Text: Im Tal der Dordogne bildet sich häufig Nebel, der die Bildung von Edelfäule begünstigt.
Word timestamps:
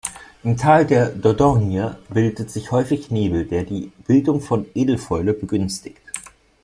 Im 0.43 0.57
Tal 0.57 0.87
der 0.87 1.09
Dordogne 1.09 1.95
bildet 2.09 2.49
sich 2.49 2.71
häufig 2.71 3.11
Nebel, 3.11 3.45
der 3.45 3.63
die 3.63 3.91
Bildung 4.07 4.41
von 4.41 4.65
Edelfäule 4.73 5.31
begünstigt. 5.35 6.01